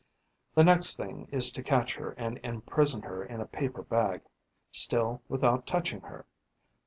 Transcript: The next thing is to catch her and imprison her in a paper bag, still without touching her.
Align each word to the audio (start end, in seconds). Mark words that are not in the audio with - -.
The 0.55 0.63
next 0.63 0.97
thing 0.97 1.27
is 1.31 1.51
to 1.51 1.61
catch 1.61 1.93
her 1.93 2.13
and 2.13 2.39
imprison 2.43 3.03
her 3.03 3.23
in 3.23 3.39
a 3.39 3.45
paper 3.45 3.83
bag, 3.83 4.21
still 4.71 5.21
without 5.29 5.67
touching 5.67 6.01
her. 6.01 6.25